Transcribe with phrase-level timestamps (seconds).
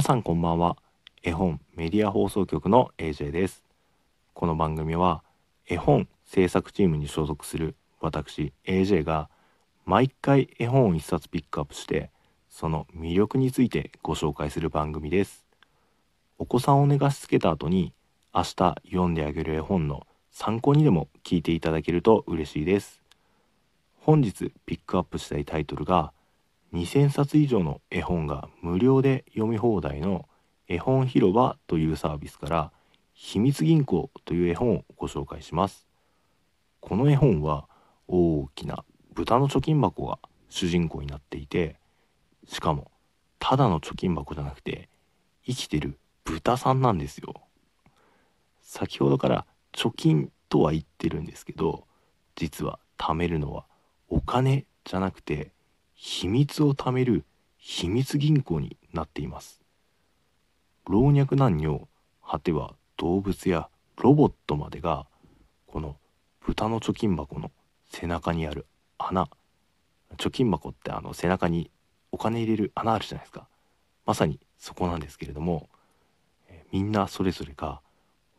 [0.00, 0.78] 皆さんこんばんは。
[1.22, 3.62] 絵本メディア放送局の AJ です。
[4.32, 5.22] この番組は
[5.68, 9.28] 絵本制作チームに所属する私 AJ が
[9.84, 12.10] 毎回絵本を一冊ピックアップして
[12.48, 15.44] その魅力についてご紹介する番組です。
[16.38, 17.92] お子さんを寝かしつけた後に
[18.34, 18.54] 明日
[18.86, 23.02] 読んであげる絵本の参考にでも聞いていただけると嬉しいです。
[24.00, 26.14] 本日ピックアップしたいタイトルが
[26.72, 30.28] 2000冊以上の絵本が無料で読み放題の
[30.68, 32.72] 絵本広場というサービスから
[33.12, 35.86] 秘密銀行という絵本をご紹介します。
[36.80, 37.68] この絵本は
[38.06, 41.76] 大きな豚の貯金箱が主人公になっていて
[42.46, 42.90] しかも
[43.38, 44.88] ただの貯金箱じゃなくて
[45.44, 47.34] 生きてる豚さんなんですよ。
[48.62, 51.86] 先ほどから貯金とは言ってるんですけど
[52.36, 53.66] 実は貯めるのは
[54.08, 55.52] お金じゃなくて
[56.02, 57.26] 秘密を貯める
[57.58, 59.60] 秘密銀行になっています。
[60.88, 61.88] 老若男女
[62.26, 65.04] 果ては動物やロボットまでが
[65.66, 65.98] この
[66.40, 67.52] 豚の貯金箱の
[67.90, 68.64] 背中にある
[68.96, 69.28] 穴。
[70.16, 71.70] 貯金箱ってあの背中に
[72.12, 73.46] お金入れる穴あるじゃないですか。
[74.06, 75.68] まさにそこなんですけれども、
[76.72, 77.82] みんなそれぞれが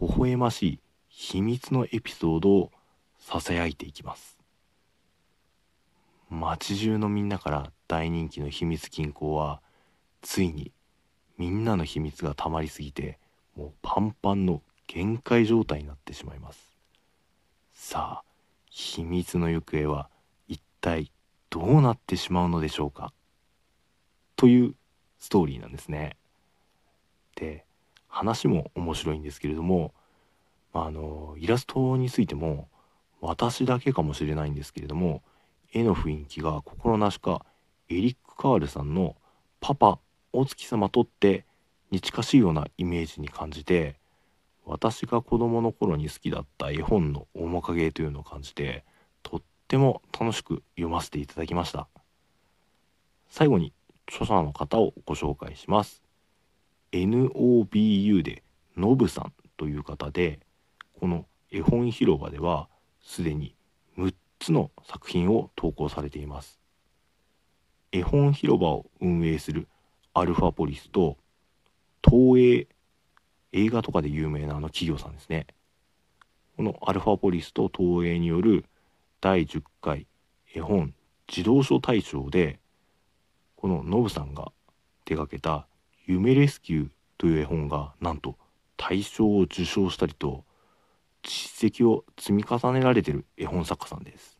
[0.00, 0.78] 微笑ましい
[1.10, 2.72] 秘密のエピソードを
[3.18, 4.41] ささやいていきます。
[6.32, 9.60] 街中のみんなから大人気の秘密金庫は
[10.22, 10.72] ついに
[11.36, 13.18] みんなの秘密が溜まりすぎて
[13.54, 16.72] もうパンパンの限界状態になってしまいます。
[17.74, 18.24] さあ
[18.70, 20.08] 秘密の行方は
[20.48, 21.10] 一体
[21.50, 23.12] どうなってしまうのでしょうか？
[24.36, 24.74] という
[25.18, 26.16] ストーリーなんですね。
[27.36, 27.64] で
[28.08, 29.92] 話も面白いんですけれども
[30.72, 32.68] まああのイラストについても
[33.20, 35.22] 私だけかもしれないんですけれども
[35.72, 37.44] 絵の雰囲気が心なしか
[37.88, 39.16] エリック・カールさんの
[39.60, 39.98] 「パパ
[40.32, 41.44] お月様と」って
[41.90, 43.96] に近しいようなイメージに感じて
[44.64, 48.84] 私が子供の頃に好きだった絵本の面影というのを感じて
[49.22, 51.88] とっても楽しく読ませていただきました。
[53.28, 53.72] 最後に
[54.06, 56.02] 著者の方をご紹介します。
[56.92, 58.42] NOBU で
[58.76, 60.40] ノブさんという方で
[61.00, 62.68] この絵本広場では
[63.00, 63.54] すでに
[64.42, 66.58] つの作品を投稿されています。
[67.92, 69.68] 絵本広場を運営する
[70.14, 71.16] アルファポリスと
[72.04, 72.68] 東映
[73.52, 75.46] 映画とかで有名なあの企業さんですね。
[76.56, 78.64] このアルファポリスと東映による
[79.20, 80.06] 第10回
[80.54, 80.94] 絵本
[81.28, 82.58] 児童書大賞で
[83.56, 84.52] このノブさんが
[85.04, 85.66] 手掛けた
[86.06, 88.36] 「夢レスキュー」という絵本がなんと
[88.76, 90.44] 大賞を受賞したりと
[91.22, 94.38] 実績を積み重ねられている絵本作家さんです。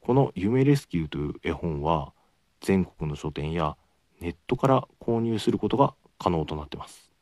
[0.00, 2.12] この「夢レスキュー」という絵本は
[2.60, 3.76] 全国の書店や
[4.20, 7.12] ネットから購入することが可能となってます。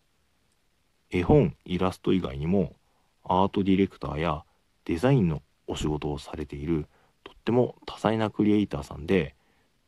[1.11, 2.77] 絵本イラスト以外にも
[3.25, 4.45] アートディレクターや
[4.85, 6.87] デザインのお仕事をされている
[7.25, 9.35] とっても多彩なクリエイターさんで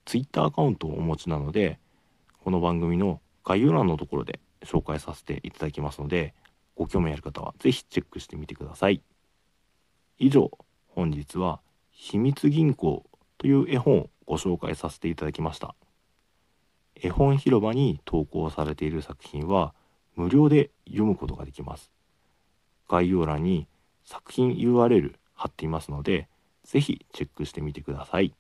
[0.05, 1.79] Twitter アカウントをお持ちなので
[2.45, 6.35] この番組の概要欄のところで紹介させていただきますので
[6.77, 9.03] ご興味ある方は是非チェックしてみてください。
[10.19, 10.51] 以上
[10.89, 11.61] 本日は
[11.91, 13.05] 秘密銀行
[13.39, 15.75] という絵本をご紹介させていただきました。
[16.95, 19.75] 絵本広場に投稿されている作品は
[20.15, 21.93] 無料で読むことができます。
[22.89, 23.67] 概要欄に
[24.05, 26.29] 作品 URL 貼っていますので
[26.65, 28.35] 是非チェックしてみてください。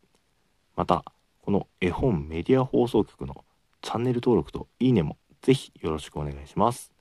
[0.77, 1.05] また
[1.43, 3.45] この絵本メディア放送局の
[3.81, 6.92] チャンネル登録といいねも是非よろしくお願いします。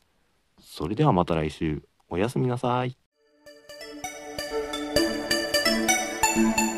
[0.61, 1.83] それではまた来週。
[2.09, 2.97] おやすみなさい。
[6.33, 6.71] thank you